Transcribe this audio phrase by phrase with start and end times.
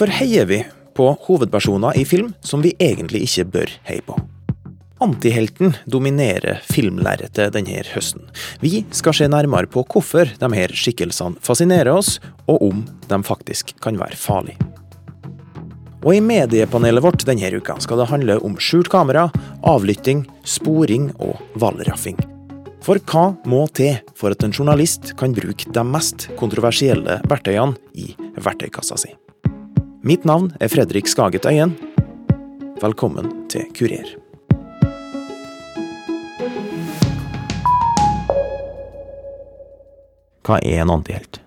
[0.00, 0.62] Hvorfor heier vi
[0.96, 4.14] på hovedpersoner i film som vi egentlig ikke bør heie på?
[5.04, 8.24] Antihelten dominerer filmlerretet denne høsten.
[8.64, 12.14] Vi skal se nærmere på hvorfor de her skikkelsene fascinerer oss,
[12.48, 12.80] og om
[13.12, 14.56] de faktisk kan være farlige.
[16.00, 19.28] Og I mediepanelet vårt denne uka skal det handle om skjult kamera,
[19.68, 22.16] avlytting, sporing og valraffing.
[22.80, 28.14] For hva må til for at en journalist kan bruke de mest kontroversielle verktøyene i
[28.40, 29.12] verktøykassa si?
[30.00, 31.74] Mitt navn er Fredrik Skaget Øyen.
[32.80, 34.06] Velkommen til Kurer.
[40.40, 41.42] Hva er en antihelt?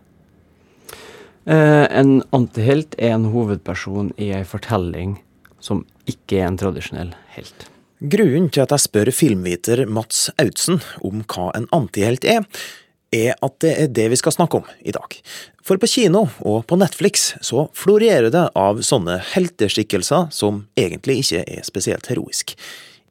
[1.50, 5.18] Eh, en antihelt er en hovedperson i ei fortelling
[5.58, 7.66] som ikke er en tradisjonell helt.
[8.06, 12.46] Grunnen til at jeg spør filmviter Mats Audsen om hva en antihelt er,
[13.14, 15.20] er at det er det vi skal snakke om i dag.
[15.64, 21.46] For på kino og på Netflix så florerer det av sånne helteskikkelser som egentlig ikke
[21.46, 22.58] er spesielt heroisk.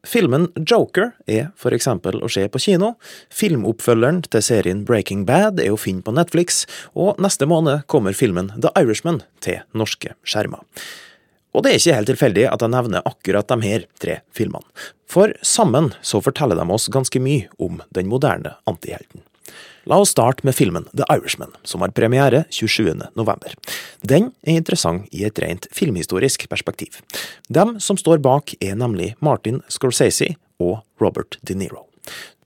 [0.03, 2.97] Filmen Joker er for eksempel å se på kino,
[3.31, 6.65] filmoppfølgeren til serien Breaking Bad er å finne på Netflix,
[6.99, 10.67] og neste måned kommer filmen The Irishman til norske skjermer.
[11.55, 14.67] Og det er ikke helt tilfeldig at jeg nevner akkurat de her tre filmene,
[15.07, 19.23] for sammen så forteller de oss ganske mye om den moderne antihelten.
[19.85, 22.95] La oss starte med filmen The Irishman, som har premiere 27.
[23.19, 23.55] november.
[24.01, 27.01] Den er interessant i et rent filmhistorisk perspektiv.
[27.49, 31.89] Dem som står bak er nemlig Martin Scorsese og Robert De Niro.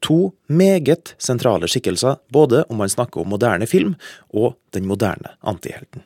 [0.05, 3.97] To meget sentrale skikkelser, både om man snakker om moderne film
[4.33, 6.05] og den moderne antihelten.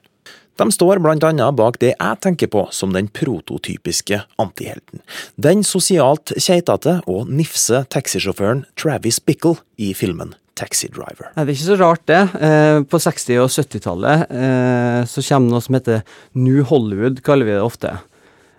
[0.61, 5.01] De står blant annet bak det jeg tenker på som den prototypiske antihelten.
[5.41, 11.31] Den sosialt keitete og nifse taxisjåføren Travis Bickle i filmen Taxi Driver.
[11.33, 12.21] Det er ikke så rart, det.
[12.37, 16.03] Eh, på 60- og 70-tallet eh, så kommer noe som heter
[16.37, 17.95] New Hollywood, kaller vi det ofte.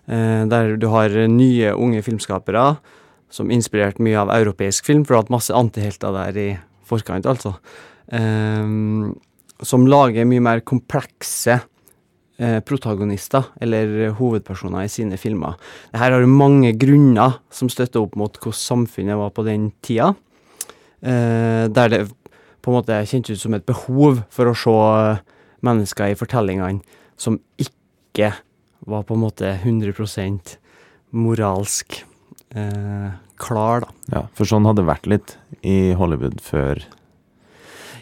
[0.09, 2.65] Eh, der du har nye, unge filmskapere
[3.31, 6.49] som inspirert mye av europeisk film, for du har hatt masse antihelter der i
[6.89, 7.53] forkant, altså.
[9.63, 11.61] som lager mye mer komplekse
[12.67, 15.55] protagonister, eller hovedpersoner, i sine filmer.
[15.95, 20.09] Her har du mange grunner som støtter opp mot hvordan samfunnet var på den tida.
[21.01, 22.01] Eh, der det
[22.61, 24.77] på en måte kjentes ut som et behov for å se
[25.65, 26.81] mennesker i fortellingene
[27.17, 28.31] som ikke
[28.89, 30.55] var på en måte 100%
[31.17, 32.01] moralsk
[32.55, 33.11] eh,
[33.41, 33.93] klar, da.
[34.13, 35.35] Ja, for sånn hadde det vært litt
[35.65, 36.83] i Hollywood før?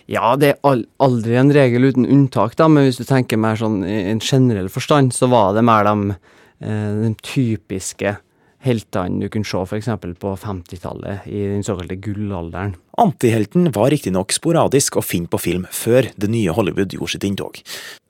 [0.10, 3.84] Ja, det er aldri en regel uten unntak, da, men hvis du tenker mer sånn
[3.86, 6.16] i en generell forstand, så var det mer de,
[6.66, 8.16] eh, de typiske
[8.66, 9.88] heltene du kunne se f.eks.
[10.20, 12.76] på 50-tallet, i den såkalte gullalderen.
[13.00, 17.62] Antihelten var riktignok sporadisk å finne på film før det nye Hollywood gjorde sitt inntog.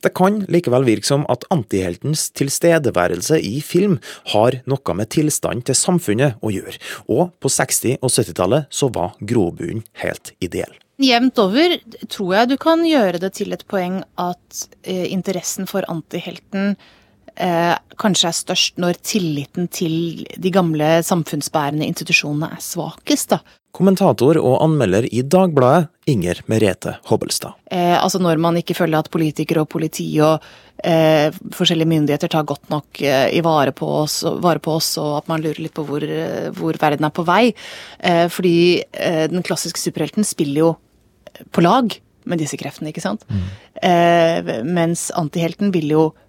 [0.02, 4.00] Det kan likevel virke som at antiheltens tilstedeværelse i film
[4.34, 6.78] har noe med tilstanden til samfunnet å gjøre,
[7.12, 10.74] og på 60- og 70-tallet så var grobunnen helt ideell.
[11.00, 11.78] Jevnt over
[12.12, 16.98] tror jeg du kan gjøre det til et poeng at eh, interessen for antihelten eh,
[17.40, 23.32] kanskje er størst når tilliten til de gamle samfunnsbærende institusjonene er svakest.
[23.32, 23.40] da.
[23.76, 27.54] Kommentator og anmelder i Dagbladet, Inger Merete Hobbelstad.
[27.70, 30.42] Eh, altså når man ikke føler at politikere og politi og
[30.82, 35.20] eh, forskjellige myndigheter tar godt nok eh, i vare på, oss, vare på, oss, og
[35.20, 37.44] at man lurer litt på hvor, eh, hvor verden er på vei.
[38.02, 40.72] Eh, fordi eh, den klassiske superhelten spiller jo
[41.54, 41.94] på lag
[42.30, 43.22] med disse kreftene, ikke sant.
[43.30, 44.66] Mm.
[44.76, 46.29] mens antihelten vil jo Eh,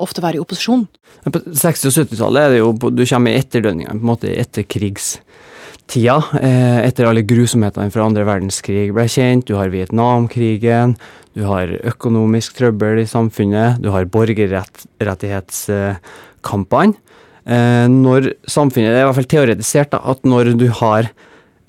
[0.00, 0.84] ofte være i opposisjon.
[1.26, 6.18] På 60- og 70-tallet er det jo Du kommer i etterdønningene, på en måte etterkrigstida.
[6.40, 9.48] Eh, etter alle grusomhetene fra andre verdenskrig ble kjent.
[9.48, 10.90] Du har Vietnamkrigen.
[11.36, 13.70] Du har økonomisk trøbbel i samfunnet.
[13.82, 16.94] Du har borgerrettighetskampene.
[17.46, 21.10] Eh, når samfunnet, Det er i hvert fall teoretisert da, at når du har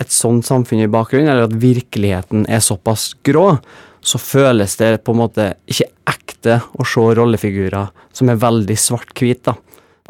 [0.02, 3.60] et sånt samfunn i bakgrunnen, eller at virkeligheten er såpass grå,
[4.02, 9.54] så føles det på en måte ikke ekte å se rollefigurer som er veldig svart-hvite.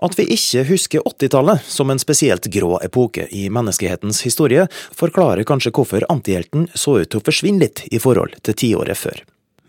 [0.01, 4.65] At vi ikke husker 80-tallet som en spesielt grå epoke i menneskehetens historie,
[4.97, 9.19] forklarer kanskje hvorfor antihelten så ut til å forsvinne litt i forhold til tiåret før.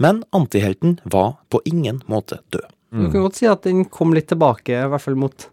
[0.01, 2.71] Men antihelten var på ingen måte død.
[2.93, 3.05] Mm.
[3.05, 5.49] Du kan godt si at den kom litt tilbake, i hvert fall mot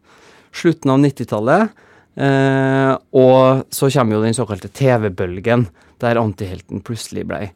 [0.55, 1.75] slutten av 90-tallet.
[2.19, 5.67] Eh, og så kommer jo den såkalte TV-bølgen,
[5.99, 7.49] der antihelten plutselig ble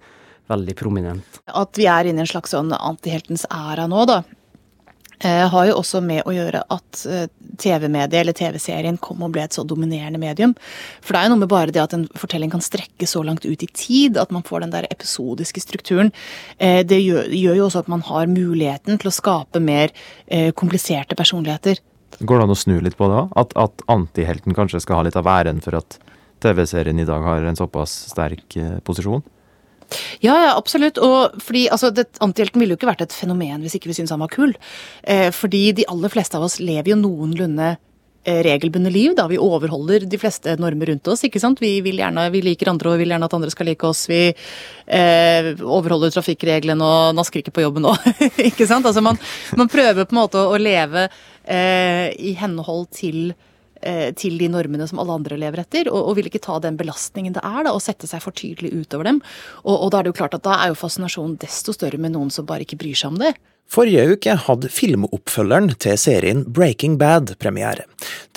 [0.54, 1.42] veldig prominent.
[1.50, 4.22] At vi er inne i en slags sånn antiheltens æra nå, da,
[5.24, 7.28] eh, har jo også med å gjøre at eh,
[7.60, 10.56] TV-mediet eller TV-serien kom og ble et så dominerende medium.
[11.02, 13.48] For det er jo noe med bare det at en fortelling kan strekke så langt
[13.48, 16.14] ut i tid, at man får den der episodiske strukturen.
[16.58, 19.94] Eh, det gjør, gjør jo også at man har muligheten til å skape mer
[20.58, 21.80] kompliserte personligheter.
[22.24, 23.34] Går det an å snu litt på det òg?
[23.38, 25.98] At, at antihelten kanskje skal ha litt av æren for at
[26.44, 28.58] TV-serien i dag har en såpass sterk
[28.88, 29.22] posisjon?
[30.26, 31.00] Ja, ja, absolutt.
[31.04, 31.94] Og fordi altså,
[32.24, 34.56] Antihelten ville jo ikke vært et fenomen hvis ikke vi syntes han var kul.
[35.04, 37.76] Eh, fordi de aller fleste av oss lever jo noenlunde
[38.24, 39.16] regelbundet regelbundne liv.
[39.16, 41.24] da Vi overholder de fleste normer rundt oss.
[41.24, 41.60] ikke sant?
[41.60, 44.08] Vi, vil gjerne, vi liker andre og vil gjerne at andre skal like oss.
[44.08, 44.34] Vi
[44.88, 48.00] eh, overholder trafikkreglene og nasker ikke på jobben òg.
[48.50, 48.86] ikke sant?
[48.86, 49.20] Altså man,
[49.58, 51.10] man, prøver på en måte å, leve
[51.44, 53.53] eh, i henhold til Eh,
[54.20, 57.36] til de normene som alle andre lever etter, og, og vil ikke ta den belastningen
[57.36, 59.24] det er da, å sette seg for tydelig utover dem.
[59.64, 62.16] Og, og da er det jo klart at da er jo fascinasjonen desto større med
[62.16, 63.34] noen som bare ikke bryr seg om det.
[63.74, 67.88] Forrige uke hadde filmoppfølgeren til serien Breaking Bad premiere.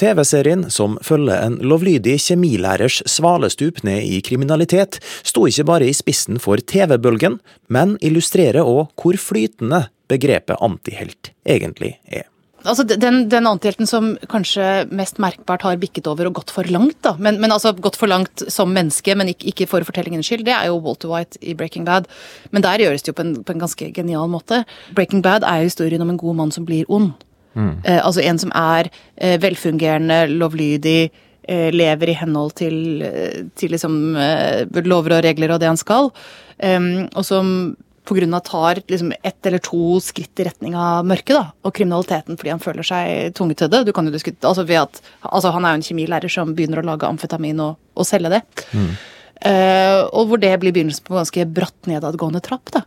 [0.01, 6.41] TV-serien, som følger en lovlydig kjemilærers svalestup ned i kriminalitet, sto ikke bare i spissen
[6.43, 12.31] for TV-bølgen, men illustrerer òg hvor flytende begrepet antihelt egentlig er.
[12.67, 16.99] Altså, den, den antihelten som kanskje mest merkbart har bikket over og gått for langt,
[17.07, 17.15] da.
[17.23, 20.55] Men, men altså gått for langt som menneske, men ikke, ikke, for fortellingens skyld, det
[20.57, 22.11] er jo Walter White i Breaking Bad.
[22.55, 24.65] Men der gjøres det jo på en, på en ganske genial måte.
[24.97, 27.15] Breaking Bad er jo historien om en god mann som blir ond.
[27.57, 27.79] Mm.
[27.85, 31.01] Eh, altså en som er eh, velfungerende, lovlydig,
[31.49, 35.81] eh, lever i henhold til, eh, til liksom, eh, lover og regler og det han
[35.81, 36.13] skal.
[36.57, 37.77] og som
[38.07, 38.41] pga.
[38.41, 42.63] tar liksom ett eller to skritt i retning av mørket da, og kriminaliteten fordi han
[42.63, 43.85] føler seg tvunget til det.
[43.87, 46.83] Du kan jo diskutere, altså ved at, altså Han er jo en kjemilærer som begynner
[46.83, 48.43] å lage amfetamin og, og selge det.
[48.73, 48.95] Mm.
[49.37, 52.73] Uh, og hvor det blir begynnelsen på ganske bratt nedadgående trapp.
[52.73, 52.87] da.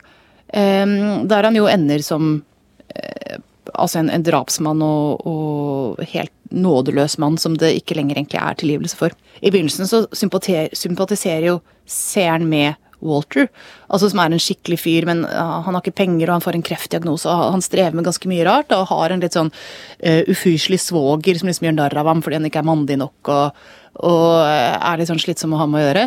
[0.49, 3.37] Um, der han jo ender som uh,
[3.73, 8.57] altså en, en drapsmann og, og, helt nådeløs mann som det ikke lenger egentlig er
[8.57, 9.13] tilgivelse for.
[9.41, 13.47] I begynnelsen så sympatiserer jo seeren med Walter,
[13.87, 16.65] altså som er en skikkelig fyr, men han har ikke penger og han får en
[16.67, 20.81] kreftdiagnose og han strever med ganske mye rart og har en litt sånn uh, ufyselig
[20.87, 23.63] svoger som liksom gjør narr av ham fordi han ikke er mandig nok og,
[24.03, 26.05] og uh, er litt sånn slitsom å ha med å gjøre.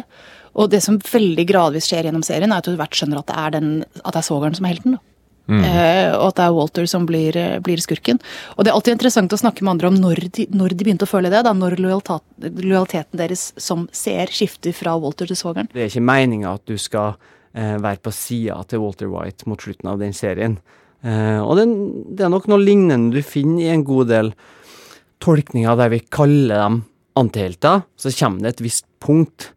[0.60, 3.38] Og det som veldig gradvis skjer gjennom serien, er at du hvert skjønner at det
[3.40, 3.70] er, den,
[4.02, 4.98] at det er svogeren som er helten.
[4.98, 5.11] da.
[5.50, 5.62] Mm.
[5.66, 8.20] Uh, og at det er Walter som blir, uh, blir, skurken.
[8.54, 11.08] Og det er alltid interessant å snakke med andre om når de, når de begynte
[11.08, 11.42] å føle det.
[11.46, 15.70] da, Når lojaliteten deres som seer skifter fra Walter til svogeren.
[15.72, 17.16] Det er ikke meninga at du skal
[17.54, 20.60] eh, være på sida til Walter White mot slutten av den serien.
[21.02, 21.64] og det,
[22.14, 24.28] det, er nok noe lignende du finner i en god del
[25.22, 26.80] tolkninger der vi kaller dem
[27.18, 27.82] antihelter.
[27.98, 29.50] Så kommer det et visst punkt.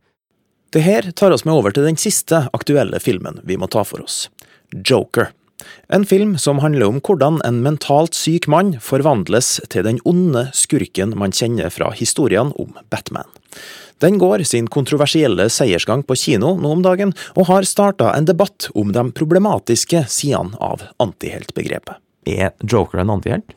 [0.73, 4.01] Det her tar oss med over til den siste aktuelle filmen vi må ta for
[4.03, 4.25] oss.
[4.73, 5.29] Joker.
[5.93, 11.15] En film som handler om hvordan en mentalt syk mann forvandles til den onde skurken
[11.17, 13.29] man kjenner fra historiene om Batman.
[14.03, 18.67] Den går sin kontroversielle seiersgang på kino nå om dagen, og har starta en debatt
[18.75, 22.01] om de problematiske sidene av antiheltbegrepet.
[22.27, 23.55] Er Joker en antihelt?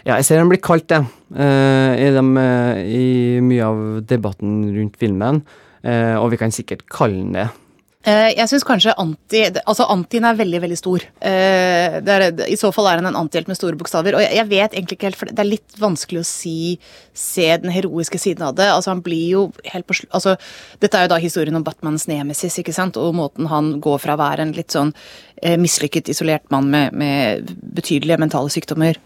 [0.00, 1.02] Ja, jeg ser den blir kalt det,
[1.36, 5.42] uh, i, de, uh, i, mye av debatten rundt filmen.
[5.84, 7.50] Uh, og vi kan sikkert kalle den det.
[8.00, 11.02] Eh, jeg syns kanskje anti Altså, antien er veldig, veldig stor.
[11.20, 14.16] Eh, er, I så fall er han en antihelt med store bokstaver.
[14.16, 16.78] Og jeg, vet egentlig ikke helt, for det er litt vanskelig å si
[17.12, 18.70] se den heroiske siden av det.
[18.72, 20.38] Altså, han blir jo helt på altså,
[20.80, 24.16] Dette er jo da historien om Batmans nemesis, ikke sant, og måten han går fra
[24.16, 24.94] å være en litt sånn
[25.42, 28.96] eh, mislykket, isolert mann med, med betydelige mentale sykdommer,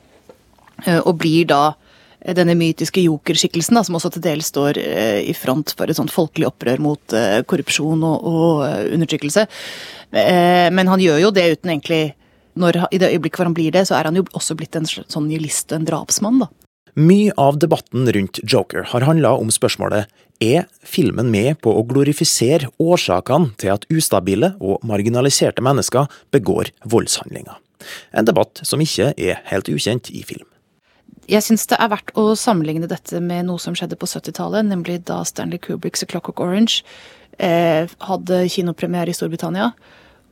[0.85, 1.77] og blir da
[2.33, 6.49] denne mytiske jokerskikkelsen, som også til dels står eh, i front for et sånt folkelig
[6.49, 9.47] opprør mot eh, korrupsjon og, og eh, undertrykkelse.
[10.15, 12.15] Men han gjør jo det uten egentlig
[12.55, 14.87] når, I det øyeblikket hvor han blir det, så er han jo også blitt en
[14.87, 16.47] sånn nihilist og en drapsmann, da.
[16.95, 20.07] Mye av debatten rundt Joker har handla om spørsmålet
[20.45, 27.59] er filmen med på å glorifisere årsakene til at ustabile og marginaliserte mennesker begår voldshandlinger.
[28.15, 30.47] En debatt som ikke er helt ukjent i film
[31.31, 35.01] jeg syns det er verdt å sammenligne dette med noe som skjedde på 70-tallet, nemlig
[35.09, 36.83] da Stanley Kubricks A Clockwork Orange
[37.39, 39.73] eh, hadde kinopremiere i Storbritannia.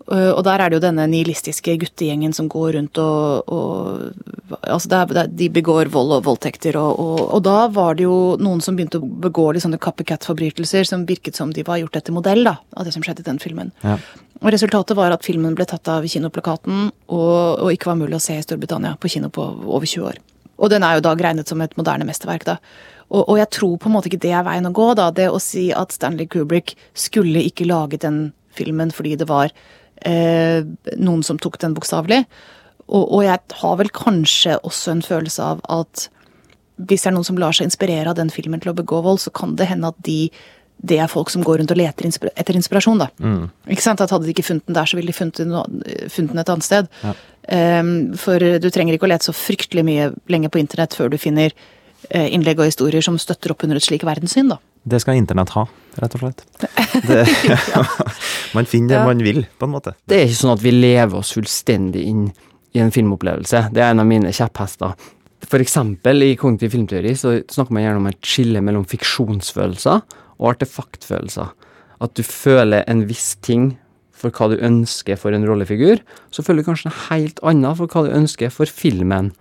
[0.02, 4.90] Uh, og der er det jo denne nihilistiske guttegjengen som går rundt og, og altså
[4.90, 8.58] der, er, De begår vold og voldtekter, og, og, og, da var det jo noen
[8.64, 12.42] som begynte å begå litt sånne copycat-forbrytelser som virket som de var gjort etter modell
[12.48, 13.70] da, av det som skjedde i den filmen.
[13.86, 13.94] Ja.
[14.42, 18.40] Og Resultatet var at filmen ble tatt av kinoplakaten og, ikke var mulig å se
[18.40, 20.18] i Storbritannia på kino på over 20 år.
[20.62, 22.58] Og den er jo da regnet som et moderne mesterverk, da.
[23.12, 25.10] Og, og, jeg tror på en måte ikke det er veien å gå, da.
[25.14, 29.52] Det å si at Stanley Kubrick skulle ikke lage den filmen fordi det var
[30.08, 30.64] eh,
[30.96, 32.22] noen som tok den bokstavelig.
[32.88, 36.08] Og, og, jeg har vel kanskje også en følelse av at
[36.82, 39.20] hvis det er noen som lar seg inspirere av den filmen til å begå vold,
[39.22, 40.26] så kan det hende at de
[40.82, 43.06] det er folk som går rundt og leter inspira etter inspirasjon, da.
[43.70, 44.00] Ikke sant?
[44.02, 45.52] At Hadde de ikke funnet den der, så ville de funnet den,
[46.10, 46.88] funnet den et annet sted.
[47.06, 51.16] Um, for du trenger ikke å lete så fryktelig mye lenge på internett før du
[51.18, 51.50] finner
[52.14, 54.60] uh, innlegg og historier som støtter opp under et slik verdenssyn, da.
[54.82, 55.64] Det skal internett ha,
[56.02, 56.44] rett og slett.
[57.08, 57.22] Det,
[58.56, 59.04] man finner det Ja.
[59.06, 59.94] man vil, på en måte.
[60.06, 62.24] Det er ikke sånn at vi lever oss fullstendig inn
[62.76, 63.68] i en filmopplevelse.
[63.74, 64.94] Det er en av mine kjepphester.
[65.48, 70.02] For eksempel i kognitiv filmteori så snakker man gjerne om et skille mellom fiksjonsfølelser
[70.38, 71.50] og artefaktfølelser.
[72.02, 73.72] At du føler en viss ting
[74.22, 77.90] for hva du ønsker for en rollefigur, så føler du kanskje noe helt annet for
[77.90, 79.32] hva du ønsker for filmen.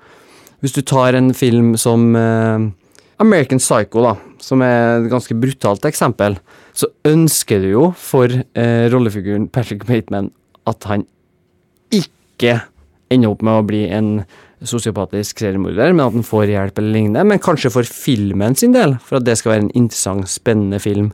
[0.61, 2.67] Hvis du tar en film som eh,
[3.21, 6.37] American Psycho, da, som er et ganske brutalt eksempel,
[6.73, 10.31] så ønsker du jo for eh, rollefiguren Patrick Bateman
[10.69, 11.05] at han
[11.93, 12.59] ikke
[13.11, 14.13] ender opp med å bli en
[14.67, 17.25] sosiopatisk seriemorder, men at han får hjelp eller lignende.
[17.27, 21.11] Men kanskje for filmen sin del, for at det skal være en interessant, spennende film,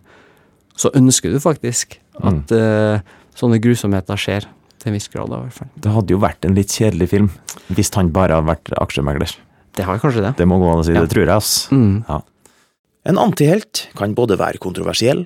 [0.77, 1.97] så ønsker du faktisk
[2.27, 3.00] at eh,
[3.38, 4.48] sånne grusomheter skjer.
[4.77, 5.70] Til en viss grad, da, i hvert fall.
[5.82, 7.29] Det hadde jo vært en litt kjedelig film
[7.74, 9.32] hvis han bare hadde vært aksjemegler.
[9.77, 10.34] Det har kanskje det.
[10.39, 11.01] Det må gå an å si, Ja.
[11.01, 11.67] det tror jeg, ass.
[11.74, 12.03] Mm.
[12.08, 12.20] Ja.
[13.10, 15.25] En antihelt kan både være kontroversiell,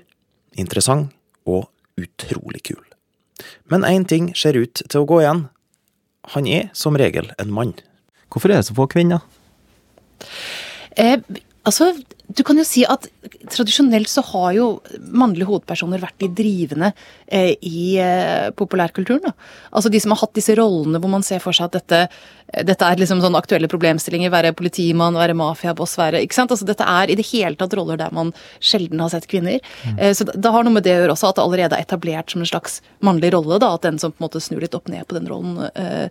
[0.55, 1.11] interessant
[1.45, 1.67] og
[1.99, 2.81] utrolig kul.
[3.69, 5.45] Men én ting ser ut til å gå igjen.
[6.35, 7.73] Han er som regel en mann.
[8.31, 9.21] Hvorfor er det så få kvinner?
[10.97, 11.17] Eh,
[11.67, 11.91] altså,
[12.31, 13.07] du kan jo si at
[13.51, 14.65] tradisjonelt så har jo
[14.99, 16.91] mannlige hovedpersoner vært de drivende
[17.27, 19.25] eh, i eh, populærkulturen.
[19.25, 19.33] Da.
[19.75, 22.01] Altså de som har hatt disse rollene hvor man ser for seg at dette,
[22.53, 24.31] eh, dette er liksom sånn aktuelle problemstillinger.
[24.33, 26.53] Være politimann, være mafiaboss, være ikke sant?
[26.55, 28.31] Altså Dette er i det hele tatt roller der man
[28.63, 29.59] sjelden har sett kvinner.
[29.97, 32.31] Eh, så det, har noe med det å gjøre også, at det allerede er etablert
[32.31, 33.59] som en slags mannlig rolle.
[33.61, 36.07] da, At den som på en måte snur litt opp ned på den rollen, eh,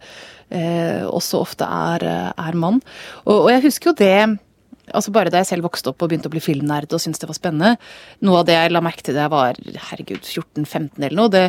[0.52, 2.83] eh, også ofte er, er mann.
[3.25, 4.40] Og, og jeg husker jo det
[4.94, 7.28] altså Bare da jeg selv vokste opp og begynte å bli filmnerd og syntes det
[7.30, 7.75] var spennende
[8.26, 11.44] Noe av det jeg la merke til da jeg var herregud, 14-15 eller noe, det,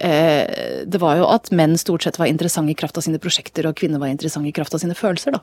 [0.00, 3.68] eh, det var jo at menn stort sett var interessante i kraft av sine prosjekter,
[3.68, 5.36] og kvinner var interessante i kraft av sine følelser.
[5.36, 5.42] da.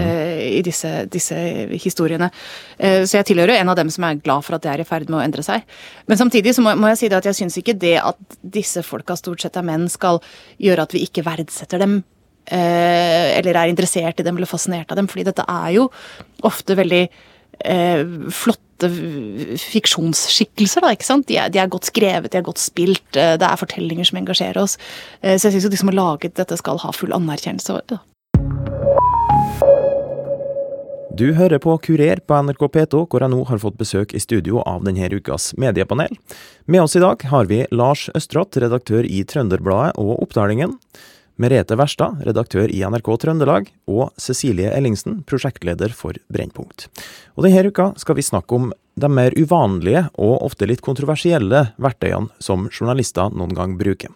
[0.00, 1.36] eh, I disse, disse
[1.82, 2.30] historiene.
[2.78, 4.88] Eh, så jeg tilhører en av dem som er glad for at det er i
[4.88, 5.66] ferd med å endre seg.
[6.08, 8.84] Men samtidig så må, må jeg si det at jeg syns ikke det at disse
[8.86, 10.22] folka stort sett er menn, skal
[10.62, 12.00] gjøre at vi ikke verdsetter dem
[12.46, 15.88] eller er interessert i dem eller fascinert av dem, fordi dette er jo
[16.46, 17.02] ofte veldig
[17.64, 18.90] eh, flotte
[19.60, 21.28] fiksjonsskikkelser, da, ikke sant.
[21.30, 24.20] De er, de er godt skrevet, de er godt spilt, eh, det er fortellinger som
[24.20, 24.76] engasjerer oss.
[25.22, 27.80] Eh, så jeg syns jo de som har laget dette, skal ha full anerkjennelse.
[27.88, 28.02] Da.
[31.16, 34.60] Du hører på Kurer på NRK P2, hvor jeg nå har fått besøk i studio
[34.68, 36.12] av denne ukas mediepanel.
[36.68, 40.76] Med oss i dag har vi Lars Østrått, redaktør i Trønderbladet og Oppdalingen.
[41.36, 46.86] Merete Verstad, redaktør i NRK Trøndelag, og Cecilie Ellingsen, prosjektleder for Brennpunkt.
[47.36, 52.32] Og denne uka skal vi snakke om de mer uvanlige og ofte litt kontroversielle verktøyene
[52.40, 54.14] som journalister noen gang bruker.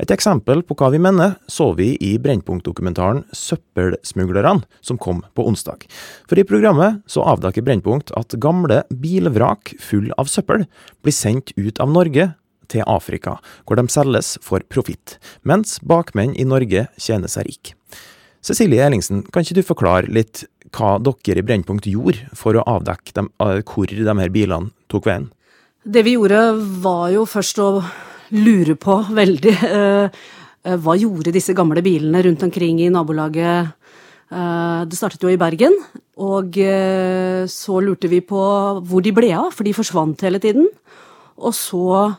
[0.00, 5.84] Et eksempel på hva vi mener, så vi i Brennpunkt-dokumentaren 'Søppelsmuglerne', som kom på onsdag.
[6.24, 10.64] For i programmet så avdekker Brennpunkt at gamle bilvrak full av søppel
[11.04, 12.32] blir sendt ut av Norge
[12.72, 13.36] til Afrika,
[13.66, 17.74] hvor de selges for profitt, mens bakmenn i Norge tjener seg rik.
[18.42, 23.14] Cecilie Ellingsen, kan ikke du forklare litt hva dere i Brennpunkt gjorde for å avdekke
[23.14, 25.30] dem, eh, hvor de her bilene tok veien?
[25.84, 26.40] Det vi gjorde
[26.82, 27.84] var jo først å
[28.32, 30.08] lure på veldig eh,
[30.64, 33.78] eh, hva gjorde disse gamle bilene rundt omkring i nabolaget.
[34.32, 35.74] Det startet jo i Bergen,
[36.16, 36.54] og
[37.52, 38.40] så lurte vi på
[38.80, 40.70] hvor de ble av, for de forsvant hele tiden.
[41.36, 42.14] Og så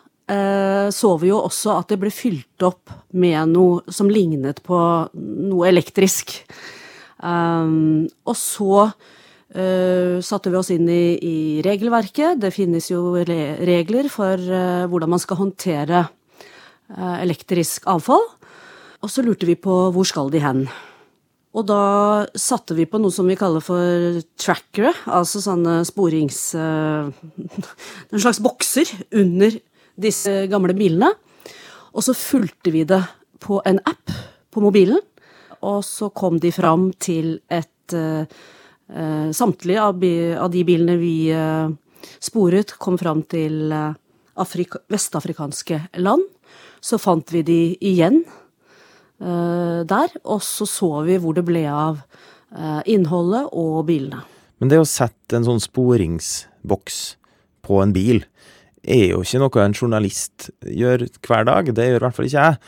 [0.93, 4.77] så vi jo også at det ble fylt opp med noe som lignet på
[5.13, 6.35] noe elektrisk.
[7.23, 8.79] Um, og så
[9.55, 12.39] eh, satte vi oss inn i, i regelverket.
[12.41, 18.25] Det finnes jo regler for eh, hvordan man skal håndtere eh, elektrisk avfall.
[19.03, 20.65] Og så lurte vi på hvor skal de hen.
[21.53, 26.39] Og da satte vi på noe som vi kaller for trackere, altså sånne sporings...
[26.57, 27.11] eh,
[28.13, 28.89] en slags bokser
[29.21, 29.59] under
[29.99, 31.11] disse gamle bilene.
[31.93, 33.01] Og så fulgte vi det
[33.43, 34.13] på en app
[34.53, 34.99] på mobilen,
[35.63, 38.25] og så kom de fram til et uh,
[39.33, 40.01] Samtlige av,
[40.43, 41.71] av de bilene vi uh,
[42.21, 46.25] sporet, kom fram til Afrika vestafrikanske land.
[46.83, 48.19] Så fant vi de igjen
[49.17, 52.03] der, og så så vi hvor det ble av
[52.91, 54.19] innholdet og bilene.
[54.59, 56.99] Men det å sette en sånn sporingsboks
[57.63, 58.21] på en bil,
[58.83, 61.71] er jo ikke noe en journalist gjør hver dag.
[61.75, 62.61] Det gjør i hvert fall ikke jeg.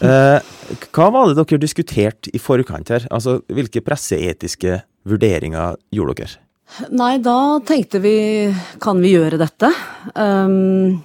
[0.10, 0.52] Eh,
[0.94, 3.06] hva var det dere diskuterte i forkant her?
[3.14, 6.40] Altså, hvilke presseetiske vurderinger gjorde dere?
[6.94, 8.14] Nei, da tenkte vi
[8.82, 9.70] kan vi gjøre dette?
[10.14, 11.00] Um,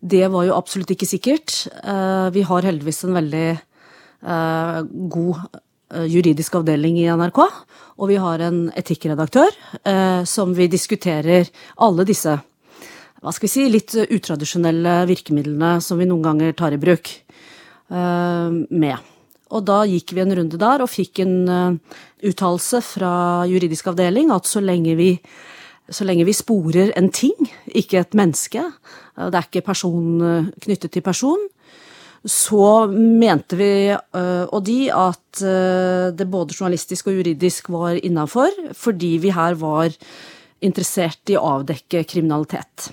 [0.00, 1.54] det var jo absolutt ikke sikkert.
[1.82, 3.46] Uh, vi har heldigvis en veldig
[4.26, 4.82] uh,
[5.14, 7.40] god uh, juridisk avdeling i NRK.
[7.98, 9.56] Og vi har en etikkredaktør
[10.30, 11.48] som vi diskuterer
[11.82, 12.36] alle disse
[13.22, 17.10] hva skal vi si, litt utradisjonelle virkemidlene som vi noen ganger tar i bruk,
[17.88, 18.98] med.
[19.54, 23.12] Og da gikk vi en runde der og fikk en uh, uttalelse fra
[23.48, 25.14] juridisk avdeling at så lenge vi
[25.88, 30.92] så lenge vi sporer en ting, ikke et menneske, uh, det er ikke person knyttet
[30.92, 31.46] til person,
[32.28, 35.40] så mente vi og de at
[36.18, 39.94] det både journalistisk og juridisk var innafor, fordi vi her var
[40.66, 42.90] interessert i å avdekke kriminalitet.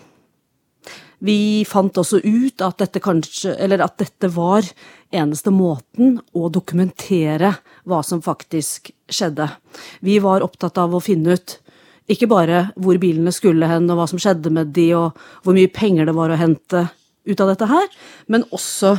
[1.24, 4.68] Vi fant også ut at dette, kanskje, at dette var
[5.16, 7.54] eneste måten å dokumentere
[7.88, 9.48] hva som faktisk skjedde.
[10.04, 11.60] Vi var opptatt av å finne ut
[12.12, 15.72] ikke bare hvor bilene skulle hen, og hva som skjedde med de, og hvor mye
[15.74, 16.88] penger det var å hente
[17.26, 17.88] ut av dette her,
[18.30, 18.92] men også,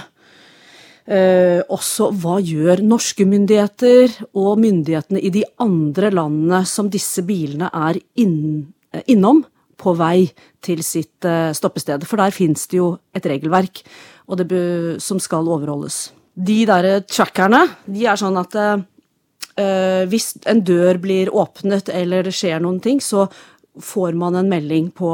[1.07, 7.71] eh, også hva gjør norske myndigheter og myndighetene i de andre landene som disse bilene
[7.71, 8.67] er inn,
[9.07, 9.45] innom
[9.81, 10.27] på vei
[10.65, 12.07] til sitt eh, stoppested.
[12.09, 13.83] For der fins det jo et regelverk
[14.27, 16.11] som skal overholdes.
[16.35, 18.81] De derre trackerne, de er sånn at uh,
[20.11, 23.29] hvis en dør blir åpnet eller det skjer noen ting, så
[23.79, 25.13] får man en melding på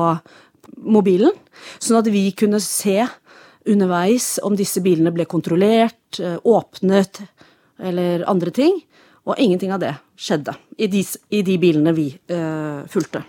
[0.80, 1.36] mobilen.
[1.76, 3.04] Sånn at vi kunne se
[3.68, 7.20] underveis om disse bilene ble kontrollert, åpnet
[7.78, 8.80] eller andre ting.
[9.28, 13.22] Og ingenting av det skjedde i de, i de bilene vi uh, fulgte.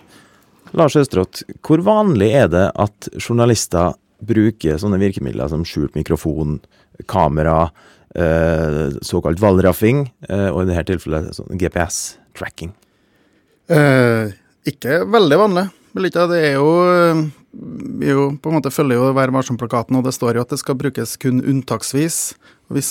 [0.73, 6.57] Lars Østrått, hvor vanlig er det at journalister bruker sånne virkemidler som skjult mikrofon,
[7.09, 7.69] kamera,
[8.15, 12.73] eh, såkalt valraffing, eh, og i dette tilfellet sånn GPS-tracking?
[13.69, 14.33] Eh,
[14.65, 15.69] ikke veldig vanlig.
[15.93, 20.39] Det er jo vi jo på en måte følger jo Vær varsom-plakaten, og det står
[20.39, 22.33] jo at det skal brukes kun unntaksvis.
[22.73, 22.89] Hvis,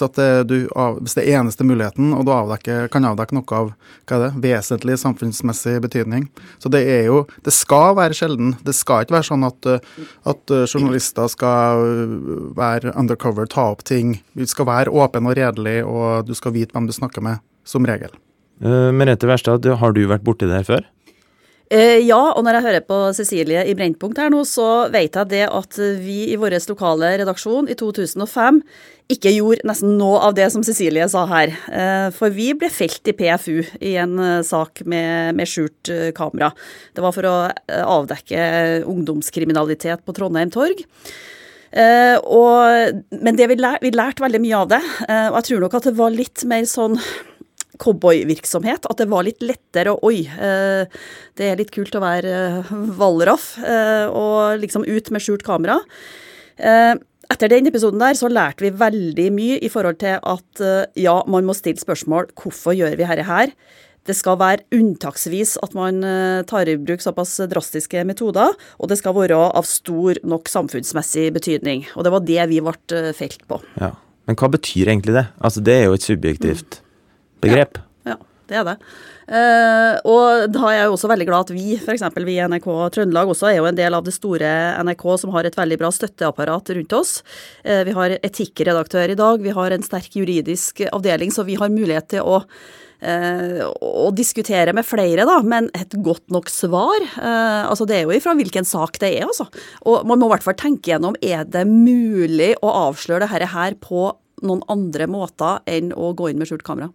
[0.48, 0.56] du,
[1.00, 4.30] hvis det er eneste muligheten, og du avdekker, kan avdekke noe av hva er det,
[4.44, 6.28] vesentlig samfunnsmessig betydning.
[6.62, 8.56] Så det er jo Det skal være sjelden.
[8.64, 9.68] Det skal ikke være sånn at,
[10.28, 11.86] at journalister skal
[12.56, 14.16] være undercover, ta opp ting.
[14.38, 17.86] Vi skal være åpen og redelig, og du skal vite hvem du snakker med, som
[17.88, 18.14] regel.
[18.62, 20.84] Uh, Merete Wærstad, har du vært borti det her før?
[21.72, 25.30] Eh, ja, og når jeg hører på Cecilie i Brennpunkt her nå, så vet jeg
[25.30, 28.60] det at vi i vår lokale redaksjon i 2005
[29.12, 31.54] ikke gjorde nesten noe av det som Cecilie sa her.
[31.72, 36.52] Eh, for vi ble felt i PFU i en eh, sak med, med skjult kamera.
[36.92, 37.36] Det var for å
[37.72, 40.84] avdekke ungdomskriminalitet på Trondheim torg.
[41.72, 44.80] Uh, og, men vi, lær, vi lærte veldig mye av det.
[45.06, 46.98] Uh, og jeg tror nok at det var litt mer sånn
[47.82, 48.88] cowboyvirksomhet.
[48.88, 50.88] At det var litt lettere å Oi, eh,
[51.38, 52.64] det er litt kult å være
[52.98, 53.54] Valraff.
[53.58, 55.80] Eh, og liksom ut med skjult kamera.
[57.32, 60.62] Etter den episoden der så lærte vi veldig mye i forhold til at
[61.00, 63.54] ja, man må stille spørsmål hvorfor gjør vi dette her.
[64.04, 66.04] Det skal være unntaksvis at man
[66.46, 71.86] tar i bruk såpass drastiske metoder, og det skal være av stor nok samfunnsmessig betydning.
[71.96, 73.62] Og det var det vi ble felt på.
[73.80, 73.94] Ja.
[74.28, 75.26] Men hva betyr egentlig det?
[75.42, 76.81] Altså Det er jo et subjektivt
[77.42, 77.82] begrep.
[78.06, 78.20] Ja, ja
[78.52, 78.76] det er det.
[79.32, 82.04] Uh, og da er jeg jo også veldig glad at vi, f.eks.
[82.26, 84.50] vi i NRK Trøndelag, også er jo en del av det store
[84.82, 87.16] NRK som har et veldig bra støtteapparat rundt oss.
[87.64, 91.72] Uh, vi har etikkredaktør i dag, vi har en sterk juridisk avdeling, så vi har
[91.72, 97.06] mulighet til å uh, å diskutere med flere, da, men et godt nok svar.
[97.18, 99.48] altså Det er jo ifra hvilken sak det er, altså.
[99.88, 103.78] Og man må i hvert fall tenke gjennom er det mulig å avsløre dette her
[103.80, 104.10] på
[104.46, 106.90] noen andre måter enn å gå inn med skjult kamera.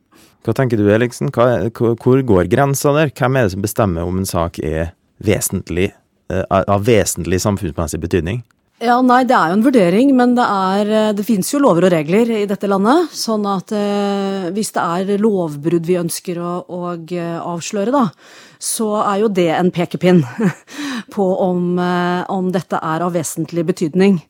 [0.45, 1.31] Hva tenker du, Eriksen?
[1.31, 3.11] hvor går grensa der?
[3.11, 5.91] Hvem er det som bestemmer om en sak er vesentlig,
[6.29, 8.43] eh, av vesentlig samfunnsmessig betydning?
[8.77, 11.87] Ja, nei, Det er jo en vurdering, men det, er, eh, det finnes jo lover
[11.87, 13.09] og regler i dette landet.
[13.09, 18.03] Sånn at eh, hvis det er lovbrudd vi ønsker å, å eh, avsløre, da,
[18.61, 20.21] så er jo det en pekepinn
[21.15, 24.21] på om, om dette er av vesentlig betydning.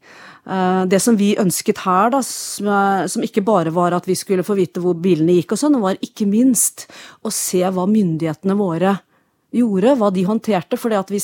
[0.48, 4.56] Eh, det som vi ønsket her, da, som ikke bare var at vi skulle få
[4.60, 6.88] vite hvor bilene gikk og sånn, var ikke minst
[7.28, 8.96] å se hva myndighetene våre
[9.56, 10.80] gjorde, hva de håndterte.
[10.80, 11.20] For det,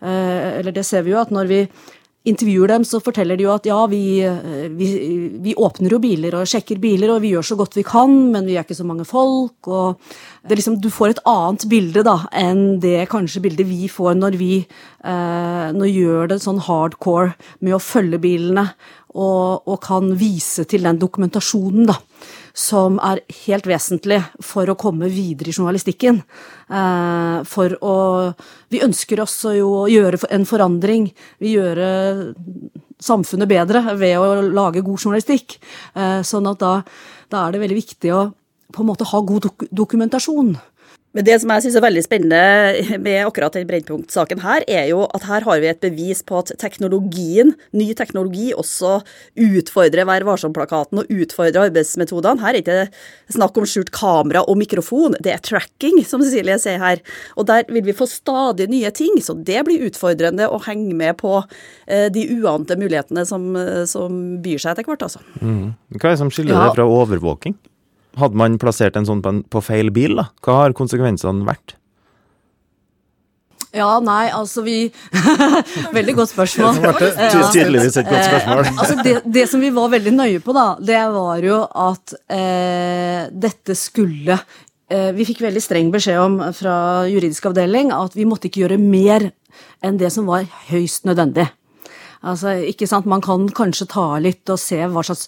[0.00, 1.60] eh, det ser vi jo at når vi
[2.24, 4.88] intervjuer dem, så forteller de jo at ja, vi, eh, vi,
[5.44, 8.48] vi, åpner jo biler og sjekker biler, og vi gjør så godt vi kan, men
[8.48, 9.68] vi er ikke så mange folk.
[9.68, 10.00] og
[10.48, 14.52] liksom, Du får et annet bilde da, enn det kanskje bildet vi får når vi
[14.64, 18.70] eh, når gjør det sånn hardcore med å følge bilene
[19.14, 21.98] og, og kan vise til den dokumentasjonen, da
[22.54, 26.20] som er helt vesentlig for å komme videre i journalistikken.
[26.70, 27.96] Eh, for å
[28.70, 31.12] Vi ønsker oss jo å gjøre en forandring.
[31.38, 32.34] Vi gjøre
[32.98, 35.58] samfunnet bedre ved å lage god journalistikk.
[35.94, 36.82] Eh, sånn at da,
[37.30, 38.22] da er det veldig viktig å
[38.74, 40.56] på en måte ha god dok dokumentasjon.
[41.14, 45.04] Men det som jeg synes er veldig spennende med akkurat den Brennpunkt-saken her, er jo
[45.14, 48.96] at her har vi et bevis på at teknologien, ny teknologi, også
[49.38, 52.42] utfordrer Vær varsom-plakaten og utfordrer arbeidsmetodene.
[52.42, 56.58] Her er det ikke snakk om skjult kamera og mikrofon, det er tracking, som Cecilie
[56.58, 57.02] sier her.
[57.38, 61.20] Og der vil vi få stadig nye ting, så det blir utfordrende å henge med
[61.22, 61.36] på
[61.86, 63.46] eh, de uante mulighetene som,
[63.86, 65.22] som byr seg etter hvert, altså.
[65.38, 65.76] Mm.
[65.94, 66.66] Hva er det som skiller ja.
[66.66, 67.54] det fra overvåking?
[68.20, 70.28] Hadde man plassert en sånn på, en, på feil bil, da?
[70.44, 71.76] Hva har konsekvensene vært?
[73.74, 74.76] Ja, nei, altså vi
[75.96, 76.78] Veldig godt spørsmål.
[77.54, 78.60] Tydeligvis et godt spørsmål.
[78.62, 82.14] Eh, altså det, det, som vi var veldig nøye på, da, det var jo at
[82.30, 86.76] eh, dette skulle eh, Vi fikk veldig streng beskjed om fra
[87.10, 89.32] juridisk avdeling at vi måtte ikke gjøre mer
[89.84, 91.48] enn det som var høyst nødvendig.
[92.24, 95.26] Altså, ikke sant, Man kan kanskje ta litt og se hva slags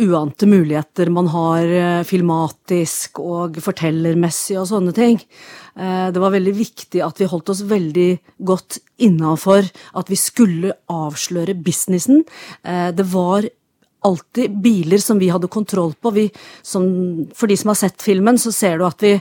[0.00, 5.20] uante muligheter man har eh, filmatisk og fortellermessig og sånne ting.
[5.76, 8.10] Eh, det var veldig viktig at vi holdt oss veldig
[8.50, 12.24] godt innafor at vi skulle avsløre businessen.
[12.64, 13.48] Eh, det var
[14.00, 16.10] alltid biler som vi hadde kontroll på.
[16.10, 16.26] Vi,
[16.62, 16.84] som,
[17.36, 19.14] for de som har sett filmen, så ser du at vi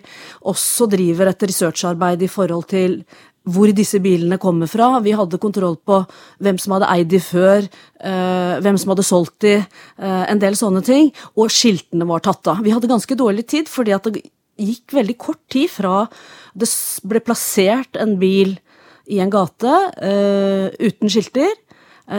[0.48, 3.02] også driver et researcharbeid i forhold til
[3.48, 4.92] hvor disse bilene kommer fra.
[5.04, 6.02] Vi hadde kontroll på
[6.44, 7.68] hvem som hadde eid de før,
[8.04, 9.56] uh, hvem som hadde solgt de,
[10.02, 11.12] uh, en del sånne ting.
[11.40, 12.64] Og skiltene var tatt av.
[12.66, 14.26] Vi hadde ganske dårlig tid, fordi det
[14.60, 16.04] gikk veldig kort tid fra
[16.60, 16.68] det
[17.08, 18.58] ble plassert en bil
[19.10, 19.72] i en gate
[20.04, 21.56] uh, uten skilter,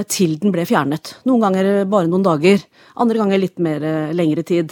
[0.07, 1.17] til den ble fjernet.
[1.27, 2.61] Noen ganger bare noen dager,
[3.03, 3.83] andre ganger litt mer
[4.15, 4.71] lengre tid.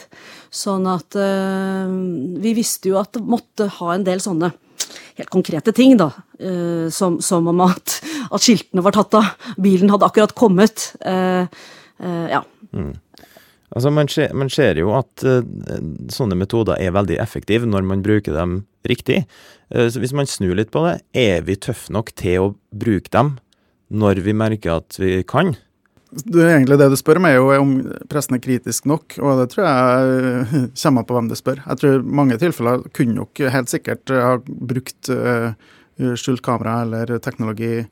[0.54, 4.52] Sånn at vi visste jo at det måtte ha en del sånne
[5.18, 6.12] helt konkrete ting, da.
[6.40, 9.34] Uh, som, som, om at, at, skiltene var tatt av.
[9.60, 10.92] Bilen hadde akkurat kommet.
[11.02, 11.44] Uh,
[12.02, 12.42] uh, ja.
[12.72, 12.94] Mm.
[13.68, 15.20] Altså, man ser, man ser, jo at
[16.14, 19.26] sånne metoder er veldig effektive når man bruker dem riktig.
[19.68, 23.34] så hvis man snur litt på det, er vi tøffe nok til å bruke dem
[23.92, 25.52] når vi merker at vi kan?
[26.08, 27.74] Er egentlig det du spør meg, er om
[28.08, 29.18] pressen er kritisk nok.
[29.20, 31.60] Og det tror jeg kommer på hvem du spør.
[31.66, 35.52] Jeg tror mange tilfeller kunne nok helt sikkert ha brukt uh,
[36.16, 37.82] skjult kamera eller teknologi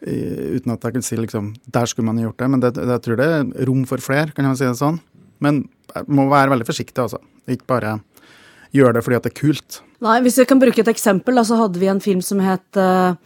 [0.00, 2.48] uten at jeg kunne si liksom der skulle man gjort det.
[2.48, 5.00] Men det, jeg tror det er rom for flere, kan jeg si det sånn.
[5.44, 7.20] Men jeg må være veldig forsiktig, altså.
[7.50, 7.98] Ikke bare
[8.76, 9.80] gjøre det fordi at det er kult.
[10.04, 12.80] Nei, hvis jeg kan bruke et eksempel, da, så hadde vi en film som het
[12.80, 13.16] uh,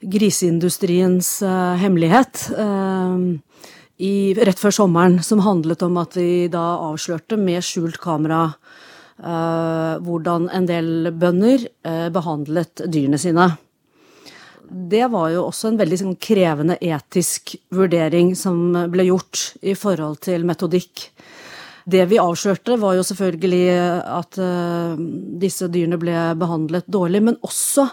[0.00, 2.48] 'Griseindustriens uh, hemmelighet'.
[2.56, 3.38] Uh,
[4.00, 10.00] i, rett før sommeren, som handlet om at vi da avslørte med skjult kamera uh,
[10.00, 13.50] hvordan en del bønder uh, behandlet dyrene sine.
[14.70, 20.20] Det var jo også en veldig sånn, krevende etisk vurdering som ble gjort i forhold
[20.24, 21.08] til metodikk.
[21.90, 23.64] Det vi avslørte, var jo selvfølgelig
[24.06, 24.96] at uh,
[25.42, 27.90] disse dyrene ble behandlet dårlig, men også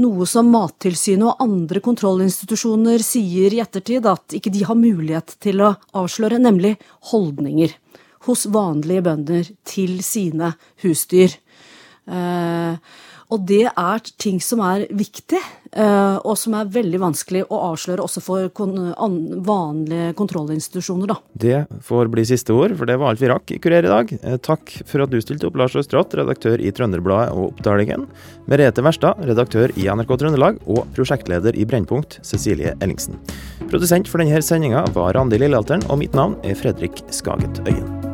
[0.00, 5.62] noe som Mattilsynet og andre kontrollinstitusjoner sier i ettertid at ikke de har mulighet til
[5.62, 6.76] å avsløre, nemlig
[7.12, 7.76] holdninger
[8.24, 11.34] hos vanlige bønder til sine husdyr.
[12.10, 12.76] Eh,
[13.32, 15.40] og det er ting som er viktig,
[15.72, 21.10] eh, og som er veldig vanskelig å avsløre også for vanlige kontrollinstitusjoner.
[21.10, 21.16] Da.
[21.32, 24.14] Det får bli siste ord, for det var alt vi rakk i Kurer i dag.
[24.20, 28.06] Eh, takk for at du stilte opp, Lars Østrått, redaktør i Trønderbladet og Oppdalingen.
[28.50, 33.18] Merete Verstad, redaktør i NRK Trøndelag, og prosjektleder i Brennpunkt, Cecilie Ellingsen.
[33.70, 38.13] Produsent for denne sendinga var Randi Lillealteren, og mitt navn er Fredrik Skaget Øyen.